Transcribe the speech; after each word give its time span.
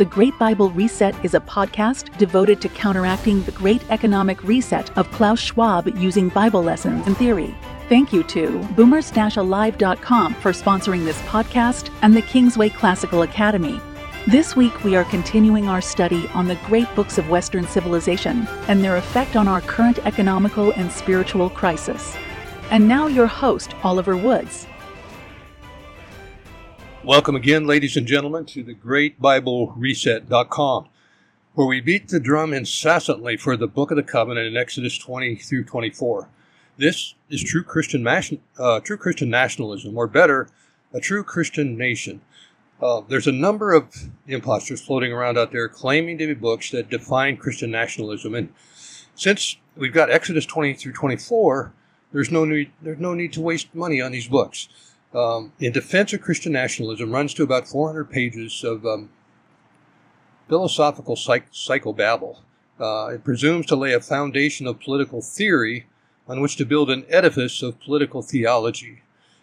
The 0.00 0.06
Great 0.06 0.38
Bible 0.38 0.70
Reset 0.70 1.14
is 1.22 1.34
a 1.34 1.40
podcast 1.40 2.16
devoted 2.16 2.62
to 2.62 2.70
counteracting 2.70 3.42
the 3.42 3.52
great 3.52 3.82
economic 3.90 4.42
reset 4.42 4.96
of 4.96 5.10
Klaus 5.10 5.38
Schwab 5.38 5.94
using 5.94 6.30
Bible 6.30 6.62
lessons 6.62 7.06
and 7.06 7.14
theory. 7.18 7.54
Thank 7.90 8.10
you 8.10 8.22
to 8.22 8.60
boomers-alive.com 8.76 10.34
for 10.36 10.52
sponsoring 10.52 11.04
this 11.04 11.20
podcast 11.24 11.92
and 12.00 12.16
the 12.16 12.22
Kingsway 12.22 12.70
Classical 12.70 13.20
Academy. 13.20 13.78
This 14.26 14.56
week, 14.56 14.84
we 14.84 14.96
are 14.96 15.04
continuing 15.04 15.68
our 15.68 15.82
study 15.82 16.28
on 16.28 16.48
the 16.48 16.58
great 16.64 16.88
books 16.94 17.18
of 17.18 17.28
Western 17.28 17.66
civilization 17.66 18.48
and 18.68 18.82
their 18.82 18.96
effect 18.96 19.36
on 19.36 19.48
our 19.48 19.60
current 19.60 19.98
economical 20.06 20.72
and 20.76 20.90
spiritual 20.90 21.50
crisis. 21.50 22.16
And 22.70 22.88
now, 22.88 23.06
your 23.06 23.26
host, 23.26 23.74
Oliver 23.84 24.16
Woods. 24.16 24.66
Welcome 27.02 27.34
again, 27.34 27.66
ladies 27.66 27.96
and 27.96 28.06
gentlemen, 28.06 28.44
to 28.46 28.62
the 28.62 28.74
GreatBibleReset.com, 28.74 30.88
where 31.54 31.66
we 31.66 31.80
beat 31.80 32.08
the 32.08 32.20
drum 32.20 32.52
incessantly 32.52 33.38
for 33.38 33.56
the 33.56 33.66
Book 33.66 33.90
of 33.90 33.96
the 33.96 34.02
Covenant 34.02 34.46
in 34.46 34.58
Exodus 34.58 34.98
20 34.98 35.36
through 35.36 35.64
24. 35.64 36.28
This 36.76 37.14
is 37.30 37.42
true 37.42 37.62
Christian, 37.62 38.06
uh, 38.06 38.80
true 38.80 38.98
Christian 38.98 39.30
nationalism, 39.30 39.96
or 39.96 40.08
better, 40.08 40.50
a 40.92 41.00
true 41.00 41.24
Christian 41.24 41.78
nation. 41.78 42.20
Uh, 42.82 43.00
there's 43.08 43.26
a 43.26 43.32
number 43.32 43.72
of 43.72 44.10
imposters 44.26 44.82
floating 44.82 45.10
around 45.10 45.38
out 45.38 45.52
there 45.52 45.70
claiming 45.70 46.18
to 46.18 46.26
be 46.26 46.34
books 46.34 46.70
that 46.70 46.90
define 46.90 47.38
Christian 47.38 47.70
nationalism, 47.70 48.34
and 48.34 48.52
since 49.14 49.56
we've 49.74 49.94
got 49.94 50.10
Exodus 50.10 50.44
20 50.44 50.74
through 50.74 50.92
24, 50.92 51.72
there's 52.12 52.30
no 52.30 52.44
need, 52.44 52.72
there's 52.82 53.00
no 53.00 53.14
need 53.14 53.32
to 53.32 53.40
waste 53.40 53.74
money 53.74 54.02
on 54.02 54.12
these 54.12 54.28
books 54.28 54.68
um, 55.14 55.52
in 55.58 55.72
defense 55.72 56.12
of 56.12 56.20
Christian 56.20 56.52
nationalism 56.52 57.12
runs 57.12 57.34
to 57.34 57.42
about 57.42 57.66
400 57.66 58.10
pages 58.10 58.62
of 58.64 58.86
um, 58.86 59.10
philosophical 60.48 61.16
psych- 61.16 61.52
psychobabble. 61.52 62.38
Uh, 62.78 63.08
it 63.14 63.24
presumes 63.24 63.66
to 63.66 63.76
lay 63.76 63.92
a 63.92 64.00
foundation 64.00 64.66
of 64.66 64.80
political 64.80 65.20
theory 65.20 65.86
on 66.28 66.40
which 66.40 66.56
to 66.56 66.64
build 66.64 66.90
an 66.90 67.04
edifice 67.08 67.62
of 67.62 67.80
political 67.80 68.22
theology. 68.22 69.02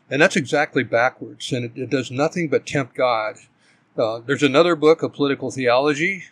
And 0.09 0.21
that's 0.21 0.37
exactly 0.37 0.83
backwards, 0.83 1.51
and 1.51 1.65
it, 1.65 1.71
it 1.75 1.89
does 1.89 2.09
nothing 2.09 2.47
but 2.47 2.65
tempt 2.65 2.95
God. 2.95 3.35
Uh, 3.97 4.19
there's 4.19 4.43
another 4.43 4.75
book 4.75 5.03
of 5.03 5.13
political 5.13 5.51
theology 5.51 6.23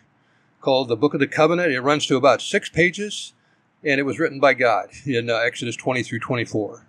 called 0.62 0.88
the 0.88 0.96
Book 0.96 1.12
of 1.12 1.20
the 1.20 1.26
Covenant. 1.26 1.72
It 1.72 1.80
runs 1.80 2.06
to 2.06 2.16
about 2.16 2.40
six 2.40 2.70
pages, 2.70 3.34
and 3.84 4.00
it 4.00 4.04
was 4.04 4.18
written 4.18 4.40
by 4.40 4.54
God 4.54 4.88
in 5.04 5.28
uh, 5.28 5.34
Exodus 5.34 5.76
20 5.76 6.02
through 6.02 6.20
24. 6.20 6.85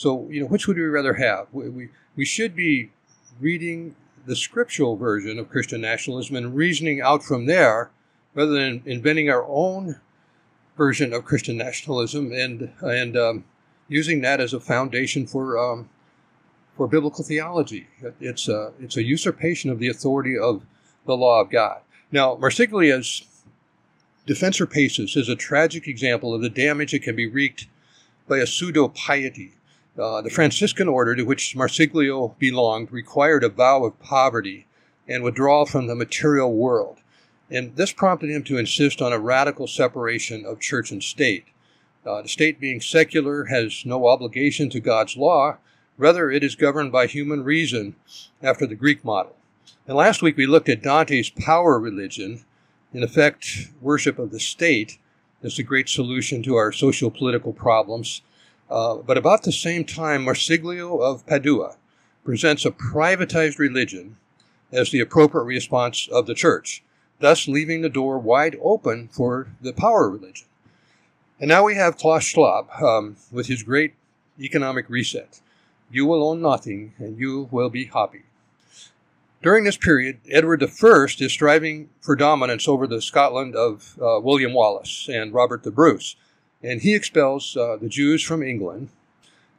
So, 0.00 0.26
you 0.30 0.40
know, 0.40 0.46
which 0.46 0.66
would 0.66 0.78
we 0.78 0.84
rather 0.84 1.12
have? 1.12 1.48
We, 1.52 1.68
we, 1.68 1.88
we 2.16 2.24
should 2.24 2.56
be 2.56 2.90
reading 3.38 3.94
the 4.24 4.34
scriptural 4.34 4.96
version 4.96 5.38
of 5.38 5.50
Christian 5.50 5.82
nationalism 5.82 6.36
and 6.36 6.56
reasoning 6.56 7.02
out 7.02 7.22
from 7.22 7.44
there 7.44 7.90
rather 8.32 8.52
than 8.52 8.82
inventing 8.86 9.28
our 9.28 9.44
own 9.46 10.00
version 10.74 11.12
of 11.12 11.26
Christian 11.26 11.58
nationalism 11.58 12.32
and, 12.32 12.72
and 12.80 13.14
um, 13.14 13.44
using 13.88 14.22
that 14.22 14.40
as 14.40 14.54
a 14.54 14.58
foundation 14.58 15.26
for, 15.26 15.58
um, 15.58 15.90
for 16.78 16.88
biblical 16.88 17.22
theology. 17.22 17.86
It's 18.22 18.48
a, 18.48 18.72
it's 18.80 18.96
a 18.96 19.02
usurpation 19.02 19.68
of 19.68 19.80
the 19.80 19.88
authority 19.88 20.38
of 20.38 20.64
the 21.04 21.14
law 21.14 21.42
of 21.42 21.50
God. 21.50 21.82
Now, 22.10 22.36
Marsiglio's 22.36 23.26
Defensor 24.26 24.64
Pacis 24.64 25.14
is 25.14 25.28
a 25.28 25.36
tragic 25.36 25.86
example 25.86 26.32
of 26.32 26.40
the 26.40 26.48
damage 26.48 26.92
that 26.92 27.02
can 27.02 27.16
be 27.16 27.26
wreaked 27.26 27.66
by 28.26 28.38
a 28.38 28.46
pseudo 28.46 28.88
piety 28.88 29.56
uh, 29.98 30.22
the 30.22 30.30
Franciscan 30.30 30.88
order 30.88 31.14
to 31.16 31.24
which 31.24 31.54
Marsiglio 31.56 32.34
belonged 32.38 32.92
required 32.92 33.44
a 33.44 33.48
vow 33.48 33.84
of 33.84 33.98
poverty 34.00 34.66
and 35.08 35.22
withdrawal 35.22 35.66
from 35.66 35.86
the 35.86 35.94
material 35.94 36.54
world. 36.54 36.98
And 37.50 37.74
this 37.76 37.92
prompted 37.92 38.30
him 38.30 38.44
to 38.44 38.58
insist 38.58 39.02
on 39.02 39.12
a 39.12 39.18
radical 39.18 39.66
separation 39.66 40.44
of 40.44 40.60
church 40.60 40.92
and 40.92 41.02
state. 41.02 41.46
Uh, 42.06 42.22
the 42.22 42.28
state, 42.28 42.60
being 42.60 42.80
secular, 42.80 43.46
has 43.46 43.84
no 43.84 44.06
obligation 44.06 44.70
to 44.70 44.80
God's 44.80 45.16
law. 45.16 45.58
Rather, 45.98 46.30
it 46.30 46.44
is 46.44 46.54
governed 46.54 46.92
by 46.92 47.06
human 47.06 47.44
reason 47.44 47.96
after 48.42 48.66
the 48.66 48.76
Greek 48.76 49.04
model. 49.04 49.36
And 49.86 49.96
last 49.96 50.22
week 50.22 50.36
we 50.36 50.46
looked 50.46 50.68
at 50.68 50.82
Dante's 50.82 51.30
power 51.30 51.78
religion, 51.78 52.44
in 52.94 53.02
effect, 53.02 53.68
worship 53.80 54.18
of 54.18 54.30
the 54.30 54.40
state, 54.40 54.98
as 55.42 55.56
the 55.56 55.62
great 55.62 55.88
solution 55.88 56.42
to 56.44 56.54
our 56.54 56.70
social 56.70 57.10
political 57.10 57.52
problems 57.52 58.22
uh, 58.70 58.96
but 58.96 59.18
about 59.18 59.42
the 59.42 59.52
same 59.52 59.84
time, 59.84 60.24
Marsiglio 60.24 61.00
of 61.02 61.26
Padua 61.26 61.76
presents 62.24 62.64
a 62.64 62.70
privatized 62.70 63.58
religion 63.58 64.16
as 64.72 64.90
the 64.90 65.00
appropriate 65.00 65.44
response 65.44 66.08
of 66.08 66.26
the 66.26 66.34
church, 66.34 66.82
thus 67.18 67.48
leaving 67.48 67.82
the 67.82 67.88
door 67.88 68.18
wide 68.18 68.56
open 68.62 69.08
for 69.08 69.48
the 69.60 69.72
power 69.72 70.08
religion. 70.08 70.46
And 71.40 71.48
now 71.48 71.64
we 71.64 71.74
have 71.74 71.96
Klaus 71.96 72.24
Schwab 72.24 72.68
um, 72.82 73.16
with 73.32 73.46
his 73.46 73.62
great 73.62 73.94
economic 74.38 74.88
reset. 74.88 75.40
You 75.90 76.06
will 76.06 76.26
own 76.28 76.40
nothing 76.40 76.94
and 76.98 77.18
you 77.18 77.48
will 77.50 77.70
be 77.70 77.86
happy. 77.86 78.22
During 79.42 79.64
this 79.64 79.78
period, 79.78 80.20
Edward 80.30 80.62
I 80.62 80.66
is 80.66 81.32
striving 81.32 81.88
for 82.02 82.14
dominance 82.14 82.68
over 82.68 82.86
the 82.86 83.00
Scotland 83.00 83.56
of 83.56 83.98
uh, 84.00 84.20
William 84.20 84.52
Wallace 84.52 85.08
and 85.10 85.32
Robert 85.32 85.62
the 85.62 85.70
Bruce 85.70 86.14
and 86.62 86.82
he 86.82 86.94
expels 86.94 87.56
uh, 87.56 87.76
the 87.80 87.88
Jews 87.88 88.22
from 88.22 88.42
England. 88.42 88.90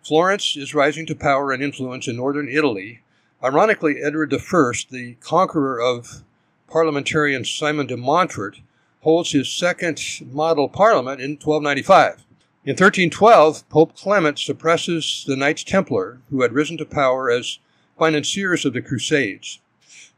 Florence 0.03 0.55
is 0.57 0.73
rising 0.73 1.05
to 1.07 1.15
power 1.15 1.51
and 1.51 1.61
influence 1.61 2.07
in 2.07 2.15
northern 2.15 2.49
Italy. 2.49 3.01
Ironically, 3.43 4.01
Edward 4.01 4.33
I, 4.33 4.71
the 4.89 5.15
conqueror 5.19 5.79
of 5.81 6.23
parliamentarian 6.67 7.45
Simon 7.45 7.87
de 7.87 7.97
Montfort, 7.97 8.59
holds 9.01 9.31
his 9.31 9.49
second 9.49 9.99
model 10.31 10.69
parliament 10.69 11.19
in 11.21 11.31
1295. 11.31 12.23
In 12.63 12.73
1312, 12.73 13.67
Pope 13.69 13.95
Clement 13.95 14.37
suppresses 14.37 15.23
the 15.27 15.35
Knights 15.35 15.63
Templar, 15.63 16.19
who 16.29 16.43
had 16.43 16.53
risen 16.53 16.77
to 16.77 16.85
power 16.85 17.31
as 17.31 17.57
financiers 17.97 18.65
of 18.65 18.73
the 18.73 18.81
Crusades. 18.81 19.59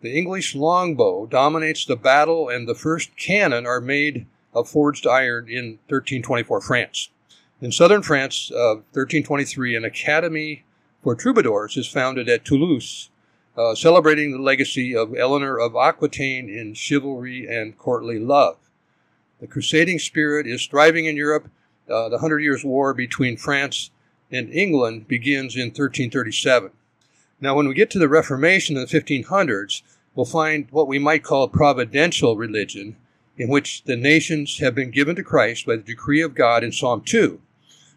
The 0.02 0.14
English 0.18 0.54
longbow 0.54 1.28
dominates 1.28 1.86
the 1.86 1.96
battle, 1.96 2.50
and 2.50 2.68
the 2.68 2.76
first 2.76 3.16
cannon 3.16 3.66
are 3.66 3.80
made 3.80 4.26
of 4.54 4.70
forged 4.70 5.08
iron 5.08 5.48
in 5.50 5.80
1324 5.88 6.62
France. 6.62 7.10
In 7.62 7.72
southern 7.72 8.02
France, 8.02 8.52
uh, 8.52 8.84
1323, 8.92 9.76
an 9.76 9.86
academy 9.86 10.64
for 11.02 11.16
troubadours 11.16 11.78
is 11.78 11.88
founded 11.88 12.28
at 12.30 12.46
Toulouse, 12.46 13.10
uh, 13.58 13.76
celebrating 13.76 14.32
the 14.32 14.42
legacy 14.42 14.96
of 14.96 15.16
Eleanor 15.16 15.60
of 15.60 15.76
Aquitaine 15.76 16.50
in 16.50 16.74
chivalry 16.74 17.48
and 17.48 17.78
courtly 17.78 18.20
love. 18.20 18.58
The 19.40 19.48
crusading 19.48 20.00
spirit 20.00 20.48
is 20.48 20.66
thriving 20.66 21.06
in 21.06 21.18
Europe. 21.18 21.50
Uh, 21.90 22.10
the 22.10 22.20
Hundred 22.20 22.40
Years' 22.40 22.64
War 22.64 22.94
between 22.94 23.38
France 23.38 23.92
and 24.32 24.50
England 24.52 25.08
begins 25.08 25.56
in 25.56 25.68
1337. 25.68 26.72
Now, 27.40 27.56
when 27.56 27.68
we 27.68 27.74
get 27.74 27.90
to 27.92 28.00
the 28.00 28.08
Reformation 28.08 28.78
in 28.78 28.82
the 28.82 28.88
1500s, 28.88 29.82
we'll 30.16 30.26
find 30.26 30.68
what 30.72 30.88
we 30.88 30.98
might 30.98 31.24
call 31.24 31.48
providential 31.50 32.38
religion, 32.38 32.96
in 33.38 33.50
which 33.50 33.84
the 33.84 33.96
nations 33.96 34.60
have 34.60 34.76
been 34.76 34.92
given 34.92 35.16
to 35.16 35.24
Christ 35.24 35.66
by 35.66 35.76
the 35.76 35.84
decree 35.84 36.22
of 36.22 36.36
God 36.36 36.64
in 36.64 36.72
Psalm 36.72 37.02
2. 37.02 37.42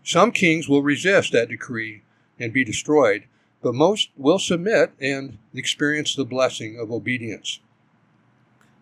Some 0.03 0.33
kings 0.33 0.69
will 0.69 0.83
resist 0.83 1.33
that 1.33 1.49
decree 1.49 2.03
and 2.39 2.53
be 2.53 2.65
destroyed, 2.65 3.25
but 3.63 3.75
most 3.75 4.11
will 4.17 4.39
submit 4.39 4.93
and 5.01 5.39
experience 5.55 6.15
the 6.15 6.25
blessing 6.25 6.79
of 6.79 6.91
obedience. 6.91 7.61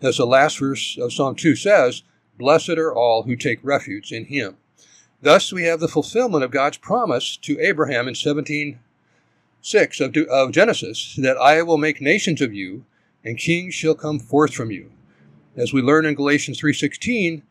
As 0.02 0.18
the 0.18 0.26
last 0.26 0.58
verse 0.58 0.98
of 0.98 1.12
Psalm 1.12 1.34
2 1.34 1.56
says, 1.56 2.02
Blessed 2.36 2.70
are 2.70 2.94
all 2.94 3.22
who 3.22 3.36
take 3.36 3.60
refuge 3.62 4.12
in 4.12 4.26
him. 4.26 4.56
Thus, 5.22 5.52
we 5.52 5.62
have 5.64 5.80
the 5.80 5.88
fulfillment 5.88 6.44
of 6.44 6.50
God's 6.50 6.76
promise 6.76 7.36
to 7.38 7.58
Abraham 7.60 8.08
in 8.08 8.14
17 8.14 8.78
6 9.62 10.00
of, 10.00 10.14
of 10.30 10.52
Genesis 10.52 11.16
that 11.16 11.38
I 11.38 11.62
will 11.62 11.78
make 11.78 12.02
nations 12.02 12.42
of 12.42 12.52
you, 12.52 12.84
and 13.24 13.38
kings 13.38 13.72
shall 13.72 13.94
come 13.94 14.18
forth 14.18 14.52
from 14.52 14.70
you. 14.70 14.90
As 15.56 15.72
we 15.72 15.82
learn 15.82 16.04
in 16.04 16.16
Galatians 16.16 16.58
3:16, 16.58 17.42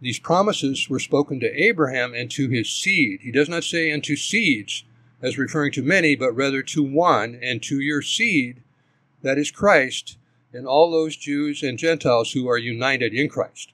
these 0.00 0.18
promises 0.18 0.88
were 0.88 0.98
spoken 0.98 1.38
to 1.38 1.62
Abraham 1.62 2.12
and 2.12 2.28
to 2.32 2.48
his 2.48 2.68
seed. 2.68 3.20
He 3.22 3.30
does 3.30 3.48
not 3.48 3.62
say 3.62 3.92
unto 3.92 4.16
seeds 4.16 4.82
as 5.20 5.38
referring 5.38 5.70
to 5.72 5.82
many, 5.82 6.16
but 6.16 6.32
rather 6.32 6.60
to 6.64 6.82
one 6.82 7.38
and 7.40 7.62
to 7.62 7.78
your 7.78 8.02
seed, 8.02 8.62
that 9.22 9.38
is 9.38 9.52
Christ, 9.52 10.18
and 10.52 10.66
all 10.66 10.90
those 10.90 11.16
Jews 11.16 11.62
and 11.62 11.78
Gentiles 11.78 12.32
who 12.32 12.48
are 12.48 12.58
united 12.58 13.14
in 13.14 13.28
Christ. 13.28 13.72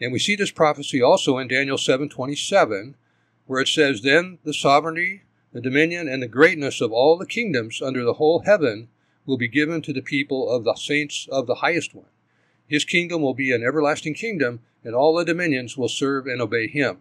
And 0.00 0.12
we 0.12 0.18
see 0.18 0.34
this 0.34 0.50
prophecy 0.50 1.00
also 1.00 1.38
in 1.38 1.46
Daniel 1.46 1.78
7:27, 1.78 2.96
where 3.46 3.60
it 3.60 3.68
says, 3.68 4.02
"Then 4.02 4.38
the 4.42 4.52
sovereignty, 4.52 5.22
the 5.52 5.60
dominion, 5.60 6.08
and 6.08 6.20
the 6.20 6.26
greatness 6.26 6.80
of 6.80 6.90
all 6.90 7.16
the 7.16 7.26
kingdoms 7.26 7.80
under 7.80 8.02
the 8.02 8.14
whole 8.14 8.40
heaven 8.40 8.88
will 9.24 9.38
be 9.38 9.46
given 9.46 9.82
to 9.82 9.92
the 9.92 10.02
people 10.02 10.50
of 10.50 10.64
the 10.64 10.74
saints 10.74 11.28
of 11.30 11.46
the 11.46 11.56
highest 11.56 11.94
one." 11.94 12.06
His 12.70 12.84
kingdom 12.84 13.20
will 13.20 13.34
be 13.34 13.50
an 13.50 13.64
everlasting 13.64 14.14
kingdom, 14.14 14.60
and 14.84 14.94
all 14.94 15.16
the 15.16 15.24
dominions 15.24 15.76
will 15.76 15.88
serve 15.88 16.28
and 16.28 16.40
obey 16.40 16.68
him. 16.68 16.98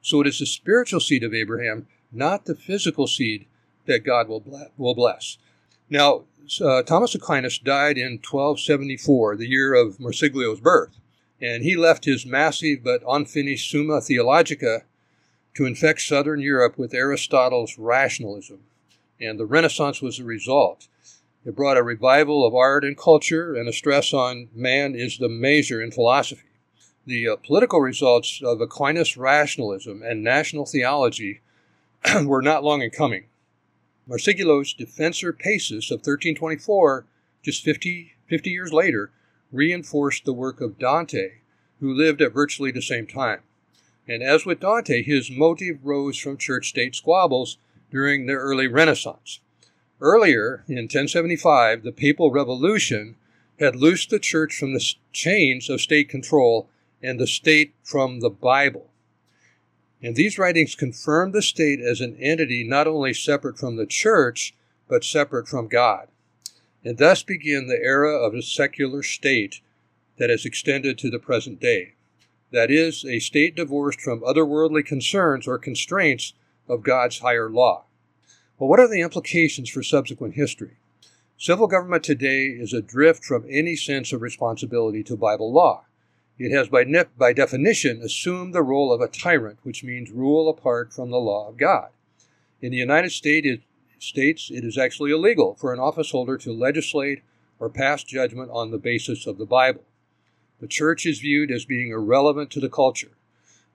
So 0.00 0.20
it 0.20 0.28
is 0.28 0.38
the 0.38 0.46
spiritual 0.46 1.00
seed 1.00 1.24
of 1.24 1.34
Abraham, 1.34 1.88
not 2.12 2.44
the 2.44 2.54
physical 2.54 3.08
seed, 3.08 3.46
that 3.86 4.04
God 4.04 4.28
will 4.28 4.94
bless. 4.94 5.36
Now, 5.90 6.22
uh, 6.60 6.84
Thomas 6.84 7.16
Aquinas 7.16 7.58
died 7.58 7.98
in 7.98 8.20
1274, 8.22 9.36
the 9.36 9.48
year 9.48 9.74
of 9.74 9.98
Marsiglio's 9.98 10.60
birth, 10.60 10.96
and 11.42 11.64
he 11.64 11.76
left 11.76 12.04
his 12.04 12.24
massive 12.24 12.84
but 12.84 13.02
unfinished 13.08 13.68
Summa 13.68 14.00
Theologica 14.00 14.84
to 15.56 15.66
infect 15.66 16.02
southern 16.02 16.40
Europe 16.40 16.78
with 16.78 16.94
Aristotle's 16.94 17.78
rationalism, 17.78 18.60
and 19.20 19.40
the 19.40 19.46
Renaissance 19.46 20.00
was 20.00 20.18
the 20.18 20.24
result. 20.24 20.86
It 21.42 21.56
brought 21.56 21.78
a 21.78 21.82
revival 21.82 22.46
of 22.46 22.54
art 22.54 22.84
and 22.84 22.98
culture 22.98 23.54
and 23.54 23.66
a 23.66 23.72
stress 23.72 24.12
on 24.12 24.50
man 24.54 24.94
is 24.94 25.16
the 25.16 25.28
measure 25.28 25.80
in 25.80 25.90
philosophy. 25.90 26.48
The 27.06 27.28
uh, 27.28 27.36
political 27.36 27.80
results 27.80 28.42
of 28.44 28.60
Aquinas' 28.60 29.16
rationalism 29.16 30.02
and 30.02 30.22
national 30.22 30.66
theology 30.66 31.40
were 32.24 32.42
not 32.42 32.62
long 32.62 32.82
in 32.82 32.90
coming. 32.90 33.24
Marsiglio's 34.06 34.74
Defensor 34.74 35.32
Pacis 35.32 35.90
of 35.90 36.00
1324, 36.00 37.06
just 37.42 37.64
50, 37.64 38.12
50 38.28 38.50
years 38.50 38.72
later, 38.72 39.10
reinforced 39.50 40.26
the 40.26 40.34
work 40.34 40.60
of 40.60 40.78
Dante, 40.78 41.38
who 41.80 41.94
lived 41.94 42.20
at 42.20 42.34
virtually 42.34 42.70
the 42.70 42.82
same 42.82 43.06
time. 43.06 43.40
And 44.06 44.22
as 44.22 44.44
with 44.44 44.60
Dante, 44.60 45.02
his 45.02 45.30
motive 45.30 45.78
rose 45.84 46.18
from 46.18 46.36
church 46.36 46.68
state 46.68 46.94
squabbles 46.94 47.56
during 47.90 48.26
the 48.26 48.34
early 48.34 48.66
Renaissance. 48.66 49.40
Earlier, 50.00 50.64
in 50.66 50.76
1075, 50.76 51.82
the 51.82 51.92
papal 51.92 52.30
revolution 52.30 53.16
had 53.58 53.76
loosed 53.76 54.08
the 54.08 54.18
church 54.18 54.56
from 54.56 54.72
the 54.72 54.94
chains 55.12 55.68
of 55.68 55.82
state 55.82 56.08
control 56.08 56.70
and 57.02 57.20
the 57.20 57.26
state 57.26 57.74
from 57.82 58.20
the 58.20 58.30
Bible. 58.30 58.90
And 60.02 60.16
these 60.16 60.38
writings 60.38 60.74
confirmed 60.74 61.34
the 61.34 61.42
state 61.42 61.80
as 61.80 62.00
an 62.00 62.16
entity 62.18 62.64
not 62.64 62.86
only 62.86 63.12
separate 63.12 63.58
from 63.58 63.76
the 63.76 63.84
church, 63.84 64.54
but 64.88 65.04
separate 65.04 65.46
from 65.46 65.68
God. 65.68 66.08
And 66.82 66.96
thus 66.96 67.22
began 67.22 67.66
the 67.66 67.78
era 67.82 68.16
of 68.16 68.34
a 68.34 68.40
secular 68.40 69.02
state 69.02 69.60
that 70.16 70.30
has 70.30 70.46
extended 70.46 70.96
to 70.98 71.10
the 71.10 71.18
present 71.18 71.60
day. 71.60 71.92
That 72.50 72.70
is, 72.70 73.04
a 73.04 73.18
state 73.18 73.54
divorced 73.54 74.00
from 74.00 74.20
otherworldly 74.20 74.86
concerns 74.86 75.46
or 75.46 75.58
constraints 75.58 76.32
of 76.66 76.82
God's 76.82 77.18
higher 77.18 77.50
law. 77.50 77.84
Well, 78.60 78.68
what 78.68 78.78
are 78.78 78.88
the 78.88 79.00
implications 79.00 79.70
for 79.70 79.82
subsequent 79.82 80.34
history? 80.34 80.72
Civil 81.38 81.66
government 81.66 82.04
today 82.04 82.48
is 82.48 82.74
adrift 82.74 83.24
from 83.24 83.46
any 83.48 83.74
sense 83.74 84.12
of 84.12 84.20
responsibility 84.20 85.02
to 85.04 85.16
Bible 85.16 85.50
law. 85.50 85.86
It 86.38 86.54
has, 86.54 86.68
by, 86.68 86.84
ne- 86.84 87.04
by 87.16 87.32
definition, 87.32 88.02
assumed 88.02 88.54
the 88.54 88.62
role 88.62 88.92
of 88.92 89.00
a 89.00 89.08
tyrant, 89.08 89.60
which 89.62 89.82
means 89.82 90.10
rule 90.10 90.46
apart 90.50 90.92
from 90.92 91.08
the 91.08 91.16
law 91.16 91.48
of 91.48 91.56
God. 91.56 91.88
In 92.60 92.70
the 92.70 92.76
United 92.76 93.12
States, 93.12 93.46
it, 93.46 93.60
States, 93.98 94.50
it 94.50 94.62
is 94.62 94.76
actually 94.76 95.10
illegal 95.10 95.54
for 95.54 95.72
an 95.72 95.80
officeholder 95.80 96.38
to 96.40 96.52
legislate 96.52 97.22
or 97.58 97.70
pass 97.70 98.04
judgment 98.04 98.50
on 98.52 98.72
the 98.72 98.78
basis 98.78 99.26
of 99.26 99.38
the 99.38 99.46
Bible. 99.46 99.84
The 100.60 100.68
church 100.68 101.06
is 101.06 101.20
viewed 101.20 101.50
as 101.50 101.64
being 101.64 101.92
irrelevant 101.92 102.50
to 102.50 102.60
the 102.60 102.68
culture. 102.68 103.12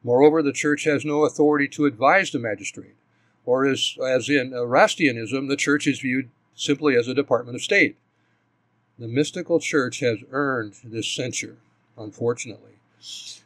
Moreover, 0.03 0.43
the 0.43 0.53
church 0.53 0.83
has 0.83 1.03
no 1.03 1.25
authority 1.25 1.67
to 1.69 1.85
advise 1.85 2.29
the 2.29 2.37
magistrate, 2.37 2.97
or 3.45 3.65
as, 3.65 3.97
as 4.03 4.29
in 4.29 4.51
Erastianism, 4.51 5.47
the 5.47 5.55
church 5.55 5.87
is 5.87 5.99
viewed 5.99 6.29
simply 6.55 6.95
as 6.95 7.07
a 7.07 7.13
department 7.13 7.55
of 7.55 7.61
state. 7.61 7.97
The 8.97 9.07
mystical 9.07 9.59
church 9.59 9.99
has 9.99 10.19
earned 10.31 10.75
this 10.83 11.07
censure 11.07 11.57
unfortunately. 11.97 12.71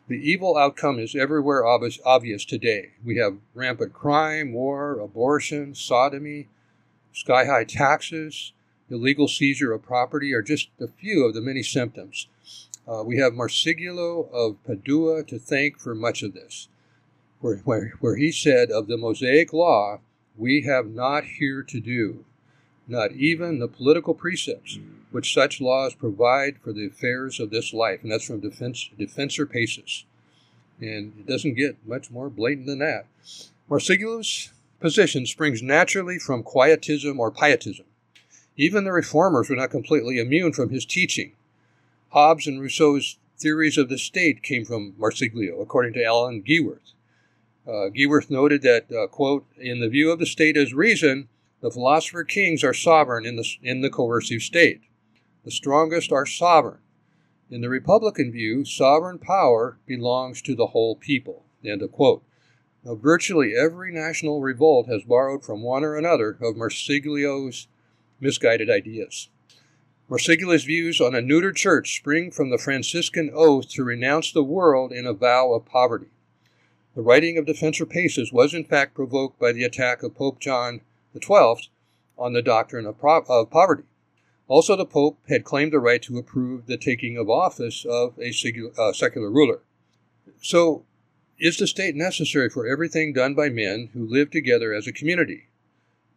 The 0.07 0.17
evil 0.17 0.57
outcome 0.57 0.99
is 0.99 1.15
everywhere 1.15 1.65
obvious 1.65 2.45
today. 2.45 2.91
We 3.03 3.17
have 3.17 3.37
rampant 3.53 3.93
crime, 3.93 4.53
war, 4.53 4.99
abortion, 4.99 5.75
sodomy, 5.75 6.47
sky 7.13 7.45
high 7.45 7.65
taxes, 7.65 8.53
illegal 8.89 9.27
seizure 9.27 9.73
of 9.73 9.83
property 9.83 10.33
are 10.33 10.41
just 10.41 10.69
a 10.79 10.87
few 10.87 11.25
of 11.25 11.33
the 11.33 11.41
many 11.41 11.61
symptoms. 11.61 12.27
Uh, 12.87 13.03
we 13.03 13.17
have 13.17 13.33
Marsiglio 13.33 14.31
of 14.31 14.63
Padua 14.63 15.23
to 15.25 15.37
thank 15.37 15.77
for 15.77 15.93
much 15.93 16.23
of 16.23 16.33
this, 16.33 16.69
where, 17.41 17.57
where, 17.57 17.93
where 17.99 18.15
he 18.15 18.31
said, 18.31 18.71
Of 18.71 18.87
the 18.87 18.97
Mosaic 18.97 19.53
law, 19.53 19.99
we 20.37 20.61
have 20.63 20.87
not 20.87 21.23
here 21.25 21.63
to 21.63 21.79
do, 21.79 22.25
not 22.87 23.11
even 23.13 23.59
the 23.59 23.67
political 23.67 24.13
precepts 24.13 24.79
which 25.11 25.33
such 25.33 25.59
laws 25.59 25.95
provide 25.95 26.57
for 26.59 26.71
the 26.71 26.85
affairs 26.85 27.39
of 27.39 27.49
this 27.49 27.73
life. 27.73 28.03
And 28.03 28.11
that's 28.11 28.25
from 28.25 28.39
Defense, 28.39 28.89
Defensor 28.97 29.49
Pacis. 29.49 30.05
And 30.79 31.13
it 31.19 31.25
doesn't 31.25 31.55
get 31.55 31.85
much 31.85 32.11
more 32.11 32.29
blatant 32.29 32.67
than 32.67 32.79
that. 32.79 33.05
Marsiglio's 33.69 34.51
position 34.79 35.25
springs 35.25 35.61
naturally 35.61 36.19
from 36.19 36.43
quietism 36.43 37.19
or 37.19 37.31
pietism. 37.31 37.85
Even 38.55 38.83
the 38.83 38.91
reformers 38.91 39.49
were 39.49 39.55
not 39.55 39.71
completely 39.71 40.19
immune 40.19 40.53
from 40.53 40.69
his 40.69 40.85
teaching. 40.85 41.33
Hobbes 42.09 42.47
and 42.47 42.61
Rousseau's 42.61 43.17
theories 43.37 43.77
of 43.77 43.89
the 43.89 43.97
state 43.97 44.43
came 44.43 44.65
from 44.65 44.93
Marsiglio, 44.99 45.61
according 45.61 45.93
to 45.93 46.03
Alan 46.03 46.43
Gewirth. 46.43 46.93
Uh, 47.69 47.89
noted 48.29 48.63
that, 48.63 48.91
uh, 48.91 49.05
quote, 49.07 49.45
in 49.57 49.79
the 49.79 49.89
view 49.89 50.11
of 50.11 50.17
the 50.17 50.25
state 50.25 50.57
as 50.57 50.73
reason, 50.73 51.29
the 51.61 51.69
philosopher 51.69 52.23
kings 52.23 52.63
are 52.63 52.73
sovereign 52.73 53.27
in 53.27 53.35
the, 53.35 53.45
in 53.61 53.81
the 53.81 53.91
coercive 53.91 54.41
state. 54.41 54.81
The 55.45 55.51
strongest 55.51 56.11
are 56.11 56.25
sovereign. 56.25 56.79
In 57.51 57.61
the 57.61 57.69
Republican 57.69 58.31
view, 58.31 58.65
sovereign 58.65 59.19
power 59.19 59.77
belongs 59.85 60.41
to 60.43 60.55
the 60.55 60.67
whole 60.67 60.95
people. 60.95 61.45
End 61.63 61.83
of 61.83 61.91
quote. 61.91 62.23
Now, 62.83 62.95
virtually 62.95 63.53
every 63.55 63.91
national 63.91 64.41
revolt 64.41 64.87
has 64.87 65.03
borrowed 65.03 65.43
from 65.43 65.61
one 65.61 65.83
or 65.83 65.95
another 65.95 66.37
of 66.41 66.55
Marsiglio's 66.55 67.67
misguided 68.19 68.69
ideas. 68.69 69.29
Marsiglio's 70.09 70.63
views 70.63 70.99
on 70.99 71.13
a 71.13 71.21
neutered 71.21 71.55
church 71.55 71.97
spring 71.97 72.31
from 72.31 72.49
the 72.49 72.57
Franciscan 72.57 73.29
oath 73.31 73.69
to 73.69 73.83
renounce 73.83 74.31
the 74.31 74.43
world 74.43 74.91
in 74.91 75.05
a 75.05 75.13
vow 75.13 75.53
of 75.53 75.65
poverty. 75.65 76.09
The 76.99 77.05
writing 77.05 77.37
of 77.37 77.45
Defensor 77.45 77.85
Pacis 77.85 78.33
was 78.33 78.53
in 78.53 78.65
fact 78.65 78.93
provoked 78.93 79.39
by 79.39 79.53
the 79.53 79.63
attack 79.63 80.03
of 80.03 80.15
Pope 80.15 80.37
John 80.41 80.81
XII 81.17 81.69
on 82.17 82.33
the 82.33 82.41
doctrine 82.41 82.85
of, 82.85 82.99
pro- 82.99 83.21
of 83.21 83.49
poverty. 83.49 83.83
Also, 84.49 84.75
the 84.75 84.85
Pope 84.85 85.17
had 85.29 85.45
claimed 85.45 85.71
the 85.71 85.79
right 85.79 86.01
to 86.01 86.17
approve 86.17 86.65
the 86.65 86.75
taking 86.75 87.15
of 87.17 87.29
office 87.29 87.85
of 87.85 88.19
a 88.19 88.33
uh, 88.77 88.91
secular 88.91 89.31
ruler. 89.31 89.61
So, 90.41 90.83
is 91.39 91.55
the 91.55 91.67
state 91.67 91.95
necessary 91.95 92.49
for 92.49 92.67
everything 92.67 93.13
done 93.13 93.33
by 93.33 93.47
men 93.47 93.91
who 93.93 94.05
live 94.05 94.29
together 94.29 94.73
as 94.73 94.85
a 94.85 94.91
community? 94.91 95.47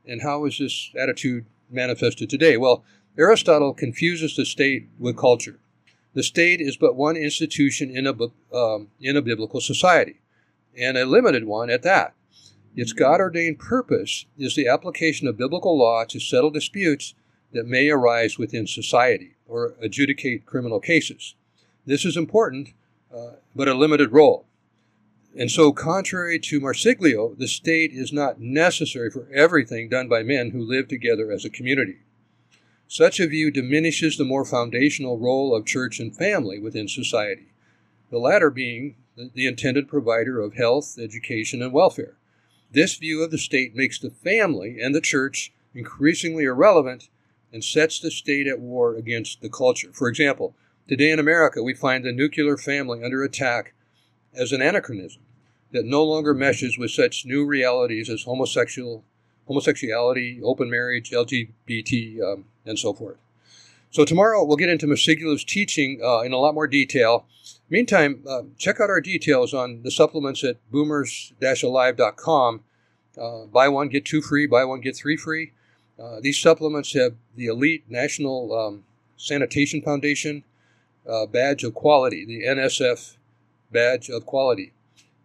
And 0.04 0.22
how 0.22 0.46
is 0.46 0.58
this 0.58 0.90
attitude 0.98 1.46
manifested 1.70 2.28
today? 2.28 2.56
Well, 2.56 2.82
Aristotle 3.16 3.72
confuses 3.72 4.34
the 4.34 4.44
state 4.44 4.88
with 4.98 5.16
culture. 5.16 5.60
The 6.14 6.24
state 6.24 6.60
is 6.60 6.76
but 6.76 6.96
one 6.96 7.16
institution 7.16 7.88
in 7.88 8.08
a, 8.08 8.14
um, 8.52 8.88
in 9.00 9.16
a 9.16 9.22
biblical 9.22 9.60
society, 9.60 10.16
and 10.78 10.96
a 10.96 11.06
limited 11.06 11.44
one 11.44 11.70
at 11.70 11.82
that. 11.82 12.14
Its 12.74 12.92
God 12.92 13.20
ordained 13.20 13.58
purpose 13.58 14.24
is 14.38 14.56
the 14.56 14.66
application 14.66 15.28
of 15.28 15.36
biblical 15.36 15.78
law 15.78 16.04
to 16.04 16.18
settle 16.18 16.50
disputes 16.50 17.14
that 17.52 17.66
may 17.66 17.90
arise 17.90 18.38
within 18.38 18.66
society 18.66 19.34
or 19.46 19.74
adjudicate 19.80 20.46
criminal 20.46 20.80
cases. 20.80 21.34
This 21.84 22.04
is 22.04 22.16
important, 22.16 22.70
uh, 23.14 23.32
but 23.54 23.68
a 23.68 23.74
limited 23.74 24.12
role. 24.12 24.46
And 25.36 25.50
so, 25.50 25.72
contrary 25.72 26.38
to 26.38 26.60
Marsiglio, 26.60 27.36
the 27.36 27.48
state 27.48 27.92
is 27.92 28.12
not 28.12 28.40
necessary 28.40 29.10
for 29.10 29.28
everything 29.32 29.88
done 29.88 30.08
by 30.08 30.22
men 30.22 30.50
who 30.50 30.60
live 30.60 30.88
together 30.88 31.32
as 31.32 31.44
a 31.44 31.50
community. 31.50 31.98
Such 32.86 33.18
a 33.18 33.26
view 33.26 33.50
diminishes 33.50 34.18
the 34.18 34.24
more 34.24 34.44
foundational 34.44 35.18
role 35.18 35.54
of 35.54 35.64
church 35.64 35.98
and 35.98 36.14
family 36.14 36.58
within 36.58 36.88
society, 36.88 37.46
the 38.10 38.18
latter 38.18 38.50
being 38.50 38.96
the 39.16 39.46
intended 39.46 39.88
provider 39.88 40.40
of 40.40 40.54
health, 40.54 40.98
education, 40.98 41.62
and 41.62 41.72
welfare. 41.72 42.16
This 42.70 42.96
view 42.96 43.22
of 43.22 43.30
the 43.30 43.38
state 43.38 43.74
makes 43.74 43.98
the 43.98 44.10
family 44.10 44.80
and 44.80 44.94
the 44.94 45.00
church 45.00 45.52
increasingly 45.74 46.44
irrelevant 46.44 47.08
and 47.52 47.62
sets 47.62 48.00
the 48.00 48.10
state 48.10 48.46
at 48.46 48.60
war 48.60 48.94
against 48.96 49.42
the 49.42 49.50
culture. 49.50 49.90
For 49.92 50.08
example, 50.08 50.54
today 50.88 51.10
in 51.10 51.18
America, 51.18 51.62
we 51.62 51.74
find 51.74 52.04
the 52.04 52.12
nuclear 52.12 52.56
family 52.56 53.04
under 53.04 53.22
attack 53.22 53.74
as 54.34 54.52
an 54.52 54.62
anachronism 54.62 55.22
that 55.72 55.84
no 55.84 56.02
longer 56.02 56.34
meshes 56.34 56.78
with 56.78 56.90
such 56.90 57.26
new 57.26 57.44
realities 57.44 58.08
as 58.08 58.22
homosexual, 58.22 59.04
homosexuality, 59.46 60.40
open 60.42 60.70
marriage, 60.70 61.10
LGBT, 61.10 62.22
um, 62.22 62.44
and 62.64 62.78
so 62.78 62.92
forth. 62.92 63.16
So 63.90 64.04
tomorrow 64.06 64.42
we'll 64.44 64.56
get 64.56 64.70
into 64.70 64.86
Marsiglio's 64.86 65.44
teaching 65.44 66.00
uh, 66.02 66.20
in 66.20 66.32
a 66.32 66.38
lot 66.38 66.54
more 66.54 66.66
detail. 66.66 67.26
Meantime, 67.72 68.22
uh, 68.28 68.42
check 68.58 68.80
out 68.82 68.90
our 68.90 69.00
details 69.00 69.54
on 69.54 69.82
the 69.82 69.90
supplements 69.90 70.44
at 70.44 70.58
boomers-alive.com. 70.70 72.60
Uh, 73.18 73.46
buy 73.46 73.66
one, 73.66 73.88
get 73.88 74.04
two 74.04 74.20
free, 74.20 74.46
buy 74.46 74.62
one, 74.62 74.82
get 74.82 74.94
three 74.94 75.16
free. 75.16 75.52
Uh, 75.98 76.20
these 76.20 76.38
supplements 76.38 76.92
have 76.92 77.14
the 77.34 77.46
elite 77.46 77.84
National 77.88 78.52
um, 78.52 78.84
Sanitation 79.16 79.80
Foundation 79.80 80.44
uh, 81.08 81.24
badge 81.24 81.64
of 81.64 81.72
quality, 81.72 82.26
the 82.26 82.44
NSF 82.44 83.16
badge 83.70 84.10
of 84.10 84.26
quality. 84.26 84.74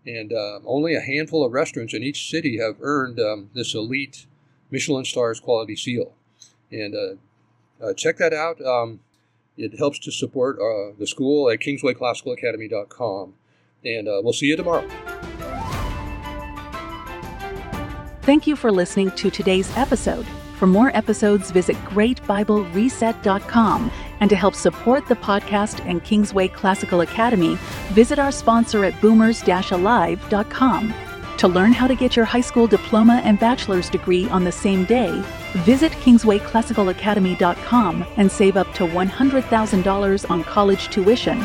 And 0.06 0.32
uh, 0.32 0.62
only 0.66 0.96
a 0.96 1.02
handful 1.02 1.44
of 1.44 1.52
restaurants 1.52 1.94
in 1.94 2.02
each 2.02 2.30
city 2.30 2.60
have 2.60 2.78
earned 2.80 3.20
um, 3.20 3.50
this 3.56 3.76
elite 3.76 4.26
Michelin 4.72 5.04
stars 5.04 5.42
quality 5.42 5.76
seal. 5.76 6.14
And 6.72 6.96
uh, 6.96 7.16
uh, 7.86 7.94
check 7.94 8.16
that 8.20 8.32
out. 8.32 8.66
Um, 8.66 9.02
it 9.58 9.78
helps 9.78 10.00
to 10.00 10.12
support 10.12 10.58
uh, 10.58 10.94
the 10.98 11.08
school 11.08 11.50
at 11.50 11.60
kingswayclassicalacademy.com. 11.60 13.34
And 13.84 14.08
uh, 14.08 14.22
we'll 14.24 14.34
see 14.34 14.48
you 14.48 14.56
tomorrow. 14.56 14.88
Thank 18.22 18.48
you 18.48 18.56
for 18.56 18.72
listening 18.72 19.12
to 19.12 19.30
today's 19.30 19.76
episode. 19.78 20.26
For 20.58 20.68
more 20.68 20.96
episodes, 20.96 21.52
visit 21.52 21.76
greatbiblereset.com. 21.86 23.92
And 24.20 24.30
to 24.30 24.36
help 24.36 24.56
support 24.56 25.08
the 25.08 25.16
podcast 25.16 25.86
and 25.86 26.04
Kingsway 26.04 26.48
Classical 26.48 27.02
Academy, 27.02 27.60
visit 27.90 28.18
our 28.18 28.32
sponsor 28.32 28.84
at 28.84 29.00
boomers-alive.com. 29.00 30.94
To 31.38 31.48
learn 31.48 31.72
how 31.72 31.88
to 31.88 31.96
get 31.96 32.16
your 32.16 32.26
high 32.26 32.42
school 32.42 32.66
diploma 32.66 33.22
and 33.24 33.40
bachelor's 33.40 33.90
degree 33.90 34.28
on 34.30 34.44
the 34.44 34.52
same 34.52 34.86
day, 34.86 35.24
visit 35.58 35.92
kingswayclassicalacademy.com 35.92 38.06
and 38.18 38.32
save 38.32 38.58
up 38.58 38.74
to 38.74 38.88
$100,000 38.88 40.32
on 40.32 40.44
college 40.44 40.90
tuition 40.90 41.40